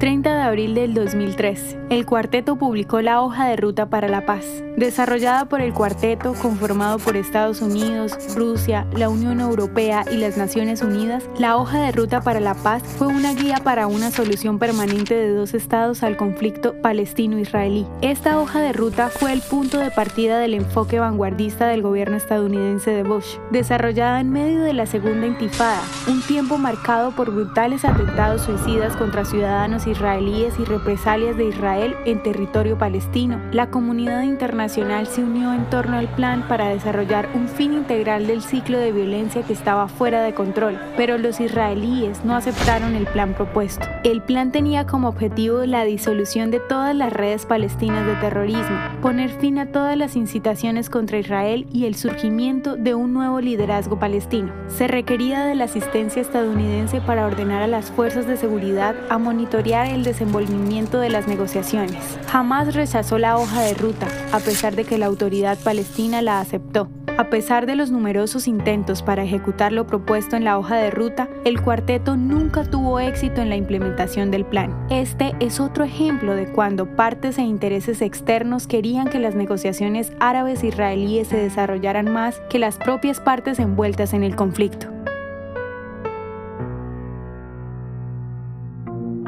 [0.00, 4.46] 30 de abril del 2003, el cuarteto publicó la hoja de ruta para la paz,
[4.78, 10.80] desarrollada por el cuarteto conformado por Estados Unidos, Rusia, la Unión Europea y las Naciones
[10.80, 11.28] Unidas.
[11.38, 15.34] La hoja de ruta para la paz fue una guía para una solución permanente de
[15.34, 17.86] dos estados al conflicto palestino-israelí.
[18.00, 22.90] Esta hoja de ruta fue el punto de partida del enfoque vanguardista del gobierno estadounidense
[22.90, 28.40] de Bush, desarrollada en medio de la segunda intifada, un tiempo marcado por brutales atentados
[28.40, 33.40] suicidas contra ciudadanos israelíes y represalias de Israel en territorio palestino.
[33.52, 38.42] La comunidad internacional se unió en torno al plan para desarrollar un fin integral del
[38.42, 43.34] ciclo de violencia que estaba fuera de control, pero los israelíes no aceptaron el plan
[43.34, 43.86] propuesto.
[44.04, 49.30] El plan tenía como objetivo la disolución de todas las redes palestinas de terrorismo, poner
[49.30, 54.52] fin a todas las incitaciones contra Israel y el surgimiento de un nuevo liderazgo palestino.
[54.68, 59.79] Se requería de la asistencia estadounidense para ordenar a las fuerzas de seguridad a monitorear
[59.86, 62.18] el desenvolvimiento de las negociaciones.
[62.26, 66.88] Jamás rechazó la hoja de ruta, a pesar de que la autoridad palestina la aceptó.
[67.18, 71.28] A pesar de los numerosos intentos para ejecutar lo propuesto en la hoja de ruta,
[71.44, 74.74] el cuarteto nunca tuvo éxito en la implementación del plan.
[74.88, 81.28] Este es otro ejemplo de cuando partes e intereses externos querían que las negociaciones árabes-israelíes
[81.28, 84.89] se desarrollaran más que las propias partes envueltas en el conflicto.